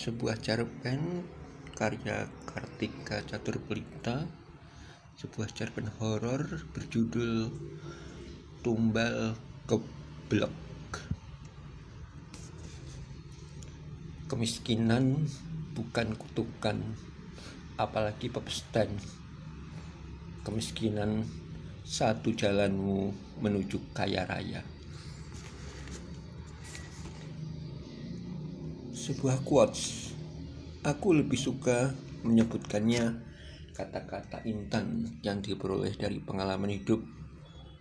[0.00, 1.28] sebuah cerpen
[1.76, 4.24] karya Kartika Catur Pelita
[5.20, 6.40] sebuah cerpen horor
[6.72, 7.52] berjudul
[8.64, 9.36] Tumbal
[9.68, 10.56] Keblok
[14.24, 15.28] Kemiskinan
[15.76, 16.80] bukan kutukan
[17.76, 18.88] apalagi pepestan.
[20.48, 21.28] Kemiskinan
[21.84, 23.12] satu jalanmu
[23.44, 24.64] menuju kaya raya
[29.10, 30.14] sebuah quotes.
[30.86, 31.90] Aku lebih suka
[32.22, 33.18] menyebutkannya
[33.74, 37.02] kata-kata intan yang diperoleh dari pengalaman hidup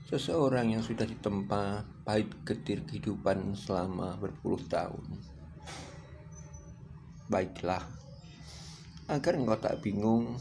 [0.10, 5.06] seseorang yang sudah ditempa pahit getir kehidupan selama berpuluh tahun.
[7.30, 7.86] Baiklah,
[9.06, 10.34] agar engkau tak bingung,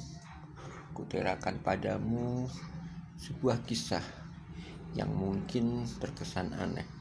[0.96, 2.48] kuterakan padamu
[3.20, 4.00] sebuah kisah
[4.96, 6.97] yang mungkin terkesan aneh.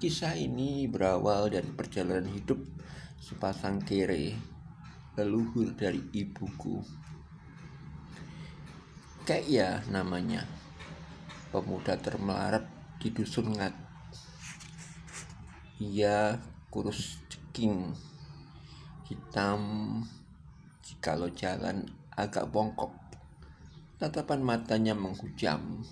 [0.00, 2.56] Kisah ini berawal dari perjalanan hidup
[3.20, 4.32] sepasang kere,
[5.12, 6.80] leluhur dari ibuku.
[9.28, 10.48] Kayak ya namanya,
[11.52, 12.64] pemuda termelarat
[12.96, 13.76] di dusun ngat.
[15.84, 16.40] Ia
[16.72, 17.92] kurus ceking,
[19.04, 19.60] hitam,
[20.80, 21.84] jikalau jalan
[22.16, 22.96] agak bongkok.
[24.00, 25.84] Tatapan matanya menghujam,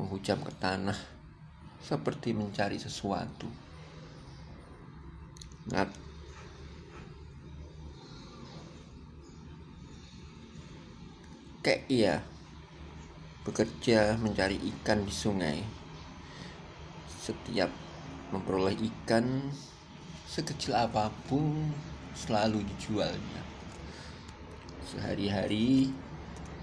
[0.00, 1.15] menghujam ke tanah
[1.86, 3.46] seperti mencari sesuatu.
[5.70, 5.86] Nat.
[11.62, 12.16] Kayak iya
[13.46, 15.62] bekerja mencari ikan di sungai.
[17.06, 17.70] Setiap
[18.34, 19.46] memperoleh ikan
[20.26, 21.70] sekecil apa pun
[22.18, 23.42] selalu dijualnya.
[24.90, 25.94] Sehari-hari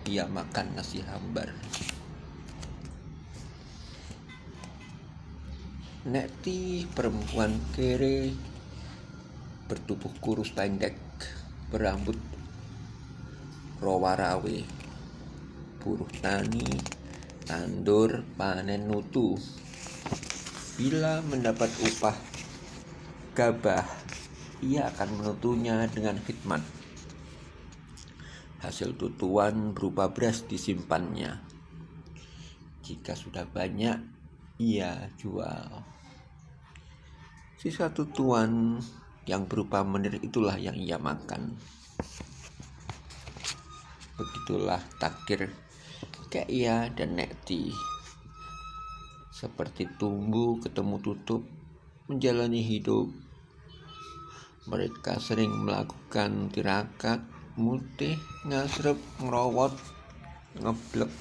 [0.04, 1.52] dia makan nasi hambar.
[6.04, 8.36] Nekti perempuan kere
[9.72, 11.00] bertubuh kurus pendek,
[11.72, 12.20] berambut
[13.80, 14.58] rawarawe,
[15.80, 16.68] buruh tani,
[17.48, 19.40] tandur, panen nutu.
[20.76, 22.20] Bila mendapat upah
[23.32, 23.88] gabah,
[24.60, 26.68] ia akan menutunya dengan khidmat.
[28.60, 31.40] Hasil tutuan berupa beras disimpannya.
[32.84, 34.13] Jika sudah banyak,
[34.62, 35.82] ia jual.
[37.58, 38.78] Sisa tutuan
[39.24, 41.56] yang berupa menir itulah yang ia makan.
[44.20, 45.50] Begitulah takdir
[46.34, 47.70] Kaya dan Nekti.
[49.30, 51.46] Seperti tumbuh ketemu tutup
[52.10, 53.06] menjalani hidup.
[54.66, 57.22] Mereka sering melakukan tirakat,
[57.54, 58.18] mutih,
[58.50, 59.78] ngasrep, ngerowot,
[60.58, 61.12] ngeblek.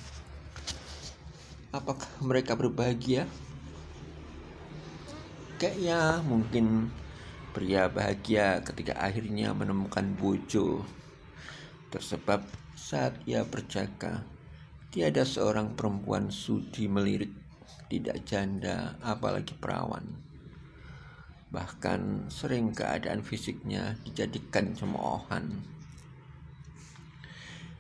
[1.73, 3.25] Apakah mereka berbahagia?
[5.57, 6.93] Kayaknya mungkin
[7.57, 10.85] pria bahagia ketika akhirnya menemukan bojo.
[11.89, 12.45] Tersebab
[12.77, 14.21] saat ia berjaga,
[14.93, 17.33] tiada seorang perempuan sudi melirik,
[17.89, 20.05] tidak janda, apalagi perawan.
[21.49, 25.57] Bahkan sering keadaan fisiknya dijadikan cemoohan.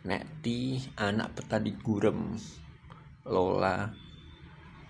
[0.08, 2.40] Nekti, anak petani gurem,
[3.22, 3.86] Lola,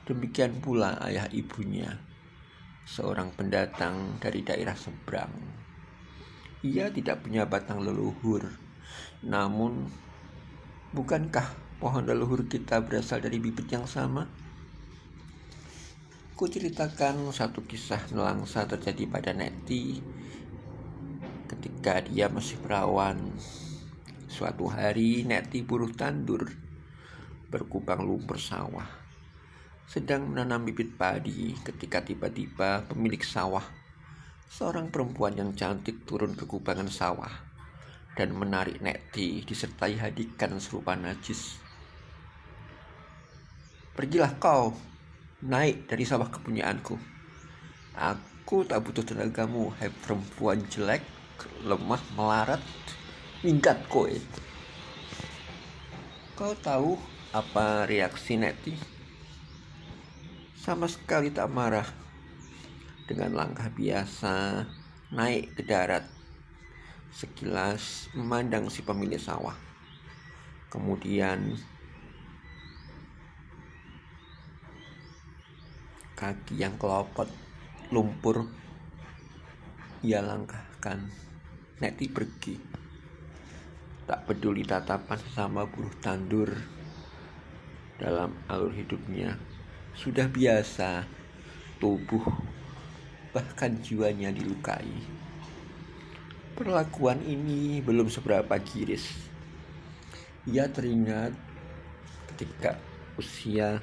[0.08, 2.00] demikian pula ayah ibunya
[2.88, 5.28] seorang pendatang dari daerah seberang.
[6.64, 8.48] Ia tidak punya batang leluhur,
[9.20, 9.84] namun
[10.96, 11.44] bukankah
[11.76, 14.24] pohon leluhur kita berasal dari bibit yang sama?
[16.32, 20.00] Ku ceritakan satu kisah nelangsa terjadi pada Neti
[21.52, 23.36] ketika dia masih perawan.
[24.24, 26.61] Suatu hari Neti buruh tandur
[27.52, 29.02] berkubang lumpur sawah
[29.92, 33.60] sedang menanam bibit padi ketika tiba-tiba pemilik sawah,
[34.48, 37.28] seorang perempuan yang cantik turun ke kubangan sawah
[38.16, 41.60] dan menarik Nekti disertai hadikan serupa najis.
[43.92, 44.72] Pergilah kau,
[45.44, 46.96] naik dari sawah kepunyaanku.
[47.92, 51.04] Aku tak butuh tenagamu, hai perempuan jelek,
[51.68, 52.64] lemah, melarat,
[53.44, 54.08] minggat kowe.
[56.32, 59.02] Kau tahu apa reaksi Nekti?
[60.62, 61.90] sama sekali tak marah.
[63.10, 64.62] Dengan langkah biasa,
[65.10, 66.06] naik ke darat.
[67.10, 69.58] Sekilas memandang si pemilik sawah.
[70.70, 71.58] Kemudian
[76.14, 77.26] kaki yang kelopot
[77.90, 78.46] lumpur
[80.06, 81.10] ia langkahkan.
[81.82, 82.54] Neti pergi.
[84.06, 86.54] Tak peduli tatapan sesama buruh tandur
[88.00, 89.36] dalam alur hidupnya
[89.92, 91.04] sudah biasa
[91.76, 92.24] tubuh
[93.32, 94.92] bahkan jiwanya dilukai.
[96.52, 99.08] Perlakuan ini belum seberapa giris.
[100.44, 101.32] Ia teringat
[102.32, 102.76] ketika
[103.16, 103.80] usia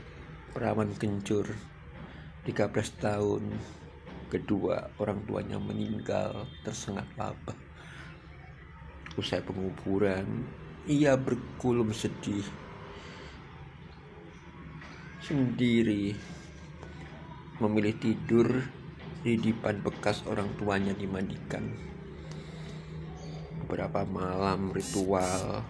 [0.53, 1.49] perawan kencur
[2.45, 3.43] 13 tahun
[4.29, 7.57] kedua orang tuanya meninggal tersengat wabah
[9.17, 10.45] usai penguburan
[10.85, 12.45] ia berkulum sedih
[15.29, 16.17] sendiri
[17.61, 18.65] memilih tidur
[19.21, 21.69] di depan bekas orang tuanya dimandikan.
[23.61, 25.61] Beberapa malam ritual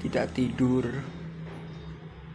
[0.00, 0.88] tidak tidur.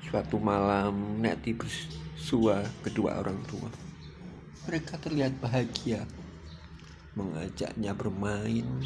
[0.06, 3.74] Suatu malam Neti bersua kedua orang tua.
[4.70, 6.06] Mereka terlihat bahagia
[7.18, 8.86] mengajaknya bermain,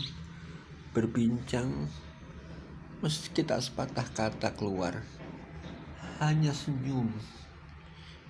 [0.96, 1.92] berbincang,
[3.04, 5.04] meski tak sepatah kata keluar,
[6.22, 7.10] hanya senyum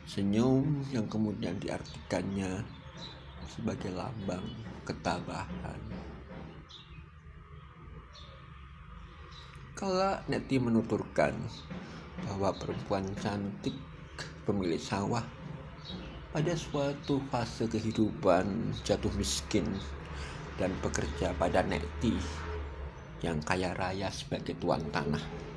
[0.08, 2.64] Senyum yang kemudian diartikannya
[3.44, 4.48] sebagai lambang
[4.88, 5.76] ketabahan.
[9.76, 11.36] Kala Neti menuturkan
[12.24, 13.76] bahwa perempuan cantik
[14.48, 15.28] pemilik sawah
[16.32, 19.68] pada suatu fase kehidupan jatuh miskin
[20.56, 22.16] dan bekerja pada Neti
[23.20, 25.52] yang kaya raya sebagai tuan tanah.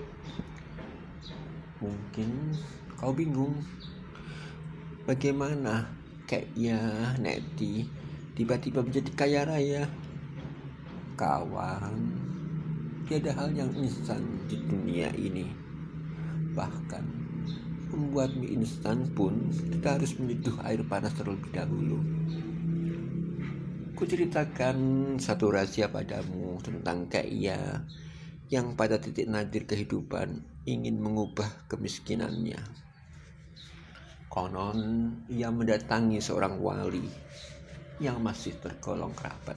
[1.82, 2.54] Mungkin
[2.94, 3.58] kau bingung.
[5.04, 5.90] Bagaimana?
[6.24, 6.78] Kayaknya
[7.20, 7.84] Neti
[8.38, 9.84] tiba-tiba menjadi kaya raya.
[11.14, 11.94] Kawan
[13.04, 15.50] tiada hal yang instan di dunia ini.
[16.54, 17.04] Bahkan
[17.94, 21.98] membuat mie instan pun kita harus menyeduh air panas terlebih dahulu.
[23.94, 24.76] Ku ceritakan
[25.22, 27.86] satu rahasia padamu tentang Kaya
[28.50, 32.84] yang pada titik nadir kehidupan ingin mengubah kemiskinannya
[34.34, 37.06] Konon ia mendatangi seorang wali
[38.02, 39.54] yang masih tergolong kerabat.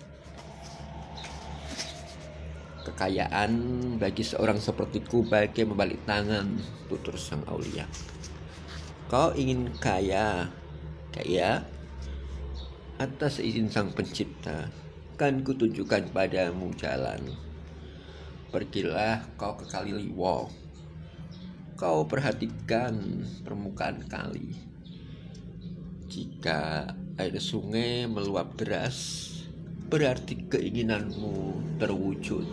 [2.85, 3.51] Kekayaan
[3.97, 7.89] bagi seorang sepertiku bagai membalik tangan, tutur sang aulia.
[9.09, 10.45] Kau ingin kaya,
[11.09, 11.65] kaya?
[13.01, 14.69] Atas izin sang pencipta,
[15.17, 17.33] kan kutunjukkan padamu jalan.
[18.53, 20.66] Pergilah kau ke Kaliliwo.
[21.77, 24.67] Kau perhatikan permukaan kali
[26.17, 26.89] jika
[27.21, 29.29] air sungai meluap deras,
[29.85, 32.47] berarti keinginanmu terwujud.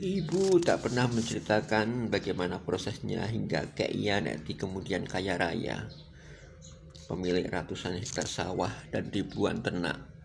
[0.00, 5.90] Ibu tak pernah menceritakan bagaimana prosesnya hingga keian nanti kemudian kaya raya.
[7.10, 10.15] Pemilik ratusan hektar sawah dan ribuan ternak.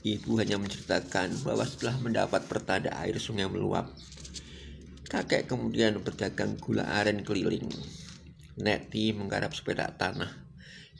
[0.00, 3.92] Ibu hanya menceritakan bahwa setelah mendapat pertanda air sungai meluap,
[5.10, 7.66] Kakek kemudian berdagang gula aren keliling.
[8.62, 10.30] Neti menggarap sepeda tanah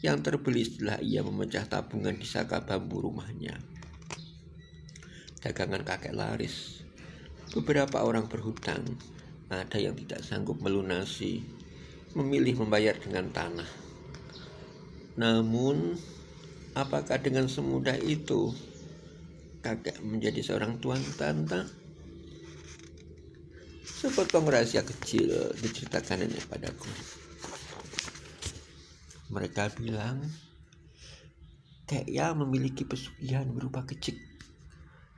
[0.02, 3.54] yang terbeli setelah ia memecah tabungan di saka bambu rumahnya.
[5.38, 6.82] Dagangan kakek laris.
[7.54, 8.82] Beberapa orang berhutang,
[9.46, 11.46] ada yang tidak sanggup melunasi,
[12.18, 13.70] memilih membayar dengan tanah.
[15.14, 15.94] Namun,
[16.74, 18.50] apakah dengan semudah itu
[19.60, 21.68] kakek menjadi seorang tuan tanta?
[23.84, 25.28] Sepotong rahasia kecil
[25.60, 26.88] diceritakan nenek padaku.
[29.28, 30.24] Mereka bilang,
[31.84, 34.16] kayak memiliki pesugihan berupa kecik.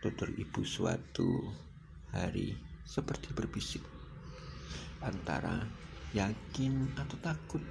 [0.02, 1.46] Tutur ibu suatu
[2.10, 3.86] hari seperti berbisik
[4.98, 5.62] antara
[6.10, 7.62] yakin atau takut.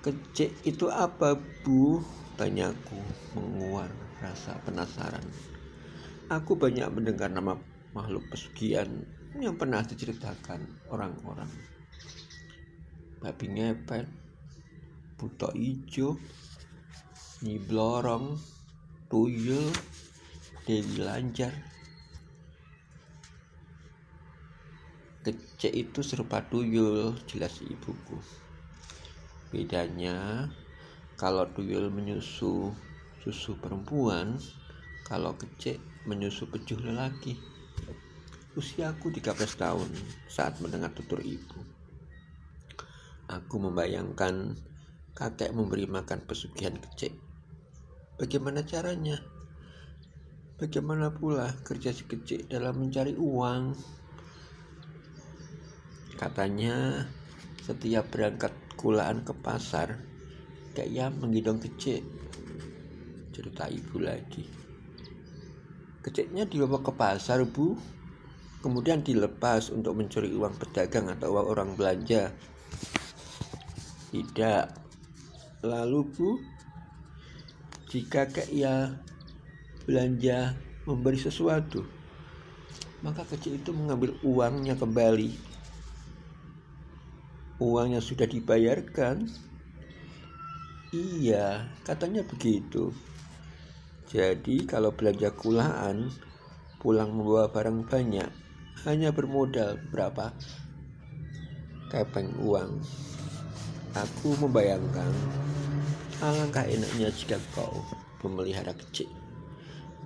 [0.00, 2.00] Kecik itu apa bu?
[2.34, 2.98] Tanyaku
[3.38, 5.24] menguar rasa penasaran.
[6.30, 7.58] Aku banyak mendengar nama
[7.94, 8.88] makhluk pesugihan
[9.38, 11.50] yang pernah diceritakan orang-orang.
[13.22, 14.06] Babi ngepet
[15.14, 16.18] buto ijo
[17.40, 18.36] nyiblorong
[19.08, 19.68] tuyul
[20.66, 21.52] dewi lancar
[25.24, 28.20] kecek itu serupa tuyul jelas ibuku.
[29.48, 30.48] Bedanya
[31.16, 32.76] kalau tuyul menyusu
[33.24, 34.36] susu perempuan
[35.08, 37.40] kalau kecek menyusu pejuh lelaki
[38.54, 39.90] Usiaku 13 tahun
[40.30, 41.58] saat mendengar tutur ibu.
[43.26, 44.54] Aku membayangkan
[45.10, 47.18] kakek memberi makan pesugihan kecil.
[48.14, 49.18] Bagaimana caranya?
[50.54, 53.74] Bagaimana pula kerja si kecil dalam mencari uang?
[56.14, 57.10] Katanya
[57.58, 59.98] setiap berangkat kulaan ke pasar,
[60.78, 62.06] kayaknya menggidong kecil.
[63.34, 64.46] Cerita ibu lagi.
[66.06, 67.74] Kecilnya dibawa ke pasar, Bu
[68.64, 72.32] kemudian dilepas untuk mencuri uang pedagang atau uang orang belanja.
[74.08, 74.66] Tidak.
[75.68, 76.30] Lalu Bu,
[77.92, 78.96] jika ia
[79.84, 80.56] belanja
[80.88, 81.84] memberi sesuatu,
[83.04, 85.36] maka kecil itu mengambil uangnya kembali.
[87.60, 89.28] Uang yang sudah dibayarkan.
[90.94, 92.96] Iya, katanya begitu.
[94.14, 96.06] Jadi kalau belanja kulaan,
[96.78, 98.30] pulang membawa barang banyak,
[98.86, 100.30] hanya bermodal berapa
[101.90, 102.78] kepeng uang.
[103.98, 105.10] Aku membayangkan
[106.22, 107.82] alangkah enaknya jika kau
[108.22, 109.10] memelihara kecil.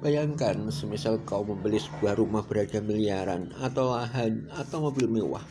[0.01, 5.45] Bayangkan semisal kau membeli sebuah rumah berharga miliaran atau lahan atau mobil mewah.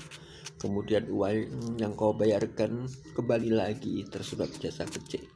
[0.57, 5.29] Kemudian uang yang kau bayarkan kembali lagi tersedot jasa kecil.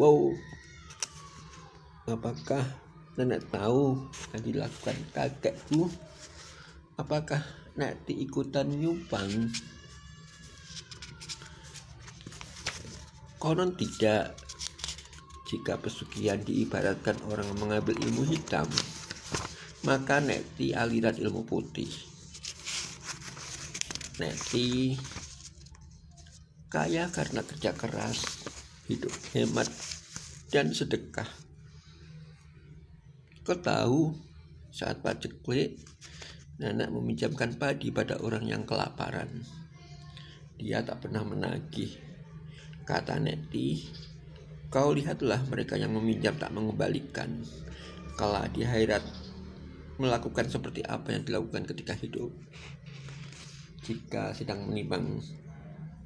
[0.00, 0.32] Wow,
[2.04, 2.64] apakah
[3.16, 5.88] nenek tahu yang dilakukan kakekku?
[7.00, 7.42] Apakah
[7.74, 9.50] nanti ikutan nyumpang?
[13.40, 14.40] Konon tidak,
[15.50, 18.64] jika pesugihan diibaratkan orang mengambil ilmu hitam,
[19.84, 21.92] maka Neti aliran ilmu putih.
[24.16, 24.96] Neti
[26.72, 28.48] kaya karena kerja keras,
[28.88, 29.68] hidup hemat,
[30.48, 31.43] dan sedekah.
[33.44, 34.16] Kau tahu
[34.72, 35.76] saat paceklik,
[36.54, 39.28] Nenek meminjamkan padi pada orang yang kelaparan.
[40.56, 41.92] Dia tak pernah menagih.
[42.88, 43.84] Kata Neti,
[44.72, 47.44] Kau lihatlah mereka yang meminjam tak mengembalikan.
[48.16, 49.04] Kalau di akhirat
[50.00, 52.32] melakukan seperti apa yang dilakukan ketika hidup.
[53.84, 55.20] Jika sedang menimbang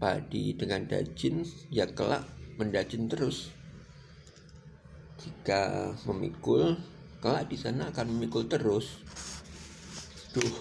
[0.02, 2.26] padi dengan dajin, ya kelak
[2.58, 3.54] mendajin terus.
[5.22, 6.76] Jika memikul,
[7.18, 9.02] kelak di sana akan memikul terus.
[10.34, 10.54] Duh,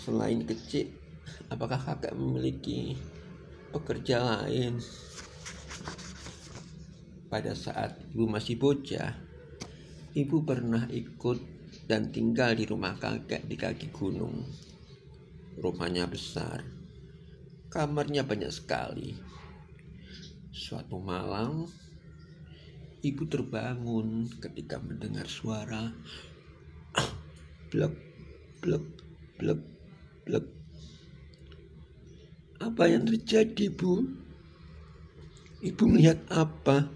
[0.00, 0.92] selain kecil,
[1.50, 2.96] apakah kakak memiliki
[3.74, 4.80] pekerja lain?
[7.34, 9.10] pada saat ibu masih bocah,
[10.14, 11.42] ibu pernah ikut
[11.90, 14.46] dan tinggal di rumah kakek di kaki gunung.
[15.58, 16.62] Rumahnya besar,
[17.74, 19.18] kamarnya banyak sekali.
[20.54, 21.66] Suatu malam,
[23.04, 25.92] ibu terbangun ketika mendengar suara
[27.68, 27.92] blek,
[28.64, 28.84] blek,
[29.36, 29.60] blek,
[30.24, 30.46] blek.
[32.64, 34.08] Apa yang terjadi, Bu?
[35.60, 36.88] Ibu melihat apa?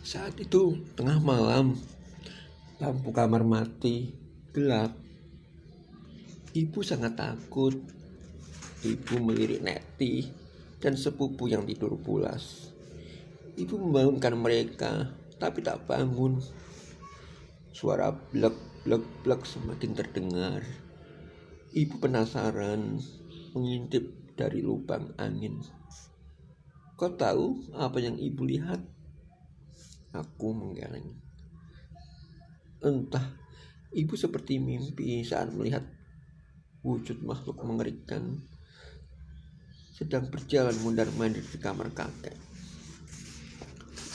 [0.00, 1.76] Saat itu tengah malam,
[2.80, 4.08] lampu kamar mati,
[4.56, 4.96] gelap.
[6.56, 7.76] Ibu sangat takut.
[8.84, 10.28] Ibu melirik Neti
[10.80, 12.73] dan sepupu yang tidur pulas.
[13.64, 16.36] Ibu membangunkan mereka, tapi tak bangun.
[17.72, 18.52] Suara blek
[18.84, 20.60] blek blek semakin terdengar.
[21.72, 23.00] Ibu penasaran
[23.56, 25.64] mengintip dari lubang angin.
[27.00, 28.84] Kau tahu apa yang ibu lihat?
[30.12, 31.16] Aku menggeleng.
[32.84, 33.32] Entah,
[33.96, 35.88] ibu seperti mimpi saat melihat
[36.84, 38.44] wujud makhluk mengerikan
[39.96, 42.53] sedang berjalan mundar-mandir di kamar kakek.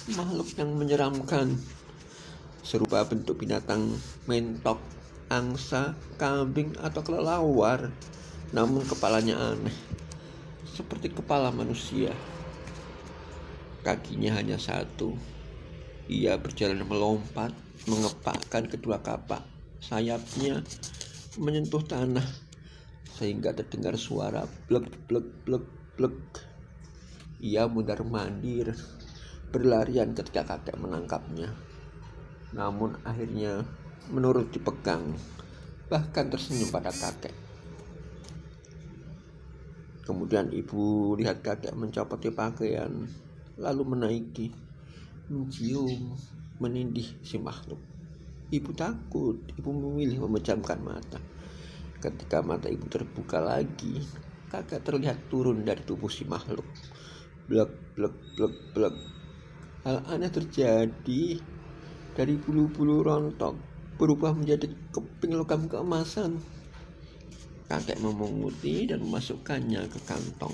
[0.08, 1.60] Makhluk yang menyeramkan
[2.64, 4.80] serupa bentuk binatang mentok,
[5.28, 7.92] angsa, kambing, atau kelelawar.
[8.56, 9.76] Namun kepalanya aneh,
[10.64, 12.16] seperti kepala manusia.
[13.84, 15.20] Kakinya hanya satu,
[16.08, 17.52] ia berjalan melompat,
[17.90, 19.42] mengepakkan kedua kapak
[19.80, 20.60] sayapnya
[21.40, 22.26] menyentuh tanah
[23.16, 25.66] sehingga terdengar suara blek blek blek
[25.96, 26.16] blek.
[27.40, 28.76] Ia mundar mandir
[29.50, 31.50] berlarian ketika kakek menangkapnya.
[32.54, 33.66] Namun akhirnya
[34.10, 35.14] menurut dipegang
[35.90, 37.34] bahkan tersenyum pada kakek.
[40.06, 43.06] Kemudian ibu lihat kakek mencopoti pakaian
[43.60, 44.50] lalu menaiki
[45.30, 46.18] mencium,
[46.58, 47.78] menindih si makhluk.
[48.50, 51.22] Ibu takut, ibu memilih memejamkan mata.
[52.02, 54.02] Ketika mata ibu terbuka lagi,
[54.50, 56.66] kakak terlihat turun dari tubuh si makhluk.
[57.46, 58.96] Blek, blek, blek, blek.
[59.90, 61.42] Hal aneh terjadi
[62.14, 63.58] dari bulu-bulu rontok
[63.98, 66.38] berubah menjadi keping logam keemasan.
[67.66, 70.54] Kakek memunguti dan memasukkannya ke kantong.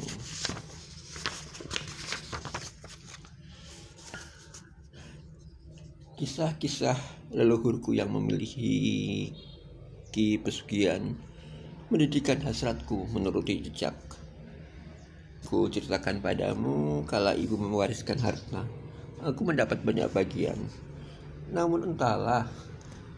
[6.16, 6.96] Kisah-kisah
[7.36, 9.36] leluhurku yang memiliki
[10.16, 11.12] pesugihan
[11.92, 14.00] mendidikan hasratku menuruti jejak.
[15.44, 18.85] Ku ceritakan padamu kala ibu mewariskan harta.
[19.22, 20.60] Aku mendapat banyak bagian.
[21.54, 22.50] Namun entahlah,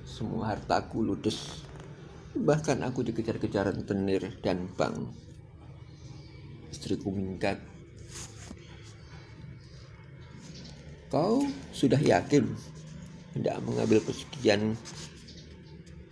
[0.04, 1.66] semua hartaku ludes
[2.38, 5.10] Bahkan aku dikejar-kejar tenir dan bang.
[6.70, 7.58] Istriku minggat.
[11.10, 11.42] Kau
[11.74, 12.46] sudah yakin
[13.34, 14.75] tidak mengambil pesugihan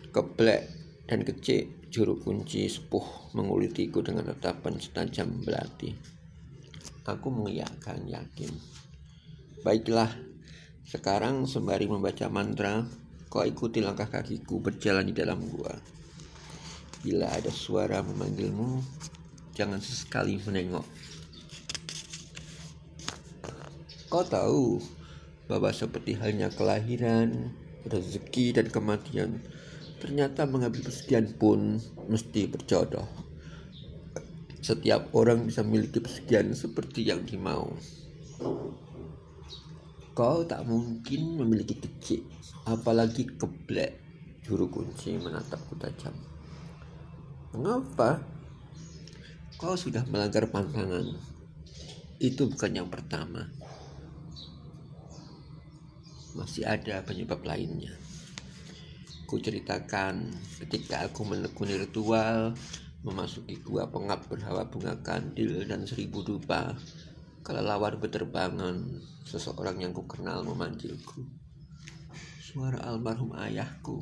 [0.09, 0.71] keblek
[1.05, 5.93] dan kecil juru kunci sepuh mengulitiku dengan tatapan setajam belati.
[7.05, 8.49] Aku mengiyakan yakin.
[9.65, 10.13] Baiklah,
[10.85, 12.85] sekarang sembari membaca mantra,
[13.33, 15.73] kau ikuti langkah kakiku berjalan di dalam gua.
[17.01, 18.85] Bila ada suara memanggilmu,
[19.57, 20.85] jangan sesekali menengok.
[24.05, 24.85] Kau tahu
[25.49, 27.49] bahwa seperti halnya kelahiran,
[27.89, 29.41] rezeki, dan kematian,
[29.97, 33.09] ternyata mengambil pesugihan pun mesti berjodoh.
[34.61, 37.73] Setiap orang bisa memiliki pesugihan seperti yang dimau.
[40.15, 42.23] Kau tak mungkin memiliki kecil,
[42.63, 43.99] apalagi keblek.
[44.47, 46.15] Juru kunci menatapku tajam.
[47.51, 48.23] Mengapa?
[49.59, 51.03] Kau sudah melanggar pantangan.
[52.15, 53.43] Itu bukan yang pertama.
[56.31, 57.91] Masih ada penyebab lainnya.
[59.27, 60.31] Ku ceritakan
[60.63, 62.55] ketika aku menekuni ritual
[63.03, 66.71] memasuki gua pengap berhawa bunga kandil dan seribu dupa.
[67.45, 71.29] Kelelawar berterbangan, seseorang yang ku kenal memanggilku.
[72.41, 74.01] Suara almarhum ayahku.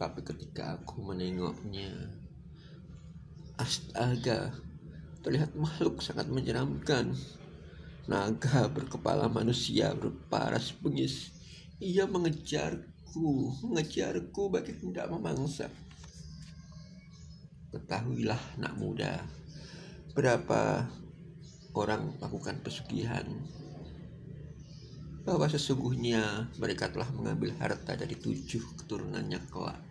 [0.00, 1.92] Tapi ketika aku menengoknya,
[3.60, 4.56] Astaga,
[5.20, 7.12] terlihat makhluk sangat menyeramkan.
[8.08, 11.36] Naga berkepala manusia berparas bengis.
[11.76, 15.68] Ia mengejarku, mengejarku bagi tidak memangsa.
[17.68, 19.28] Ketahuilah nak muda,
[20.16, 20.88] berapa
[21.76, 23.28] orang lakukan pesugihan
[25.28, 29.86] bahwa sesungguhnya mereka telah mengambil harta dari tujuh keturunannya kelak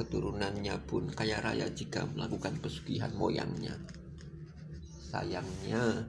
[0.00, 3.76] keturunannya pun kaya raya jika melakukan pesugihan moyangnya.
[5.12, 6.08] Sayangnya,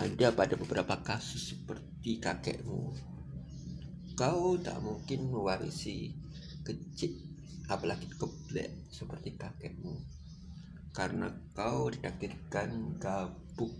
[0.00, 2.96] ada pada beberapa kasus seperti kakekmu.
[4.16, 6.16] Kau tak mungkin mewarisi
[6.64, 7.20] kecil,
[7.68, 9.92] apalagi keblek seperti kakekmu.
[10.96, 12.96] Karena kau ditakdirkan
[13.58, 13.74] gabuk,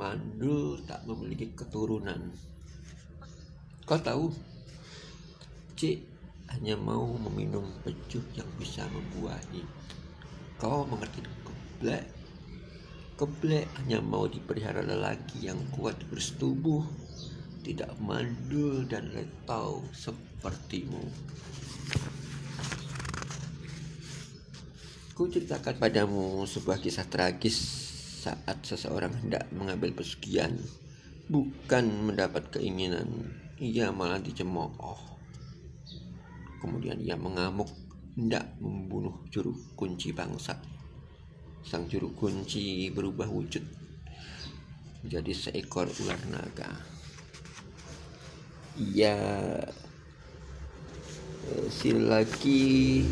[0.00, 2.32] mandul tak memiliki keturunan.
[3.84, 4.32] Kau tahu,
[5.76, 6.00] cik
[6.56, 9.60] hanya mau meminum pejuh yang bisa membuahi.
[10.56, 12.08] Kau mengerti keblek?
[13.20, 16.80] Keblek hanya mau dipelihara lelaki yang kuat bersetubuh,
[17.60, 21.04] tidak mandul dan letau sepertimu.
[25.12, 27.85] Ku ceritakan padamu sebuah kisah tragis
[28.26, 30.50] saat seseorang hendak mengambil pesugihan,
[31.30, 33.06] bukan mendapat keinginan,
[33.62, 34.98] ia malah dicemooh.
[36.58, 37.70] Kemudian ia mengamuk
[38.18, 40.58] hendak membunuh juru kunci bangsa.
[41.62, 43.62] Sang juru kunci berubah wujud
[45.06, 46.70] menjadi seekor ular naga.
[48.74, 49.14] Ia
[51.46, 53.06] eh, si lagi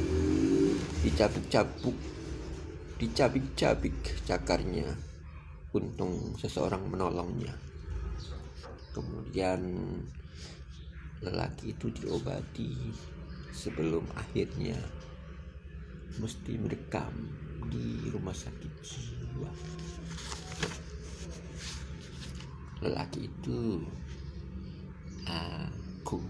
[1.07, 2.13] dicabik-cabuk
[3.04, 4.88] dicabik-cabik cakarnya.
[5.76, 7.52] Untung seseorang menolongnya.
[8.96, 9.60] Kemudian
[11.20, 12.72] lelaki itu diobati
[13.52, 14.80] sebelum akhirnya
[16.16, 17.12] mesti mendekam
[17.68, 19.52] di rumah sakit jiwa.
[22.88, 23.84] Lelaki itu
[25.28, 26.24] aku